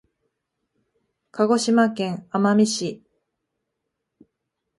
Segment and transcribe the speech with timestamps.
[1.29, 3.03] 鹿児島県奄美市